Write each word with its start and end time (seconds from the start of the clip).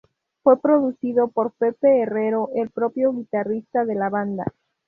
Fue 0.41 0.59
producido 0.59 1.27
por 1.27 1.51
Pepe 1.51 1.99
Herrero, 2.01 2.49
el 2.55 2.71
propio 2.71 3.13
guitarrista 3.13 3.85
de 3.85 3.93
la 3.93 4.09
banda. 4.09 4.45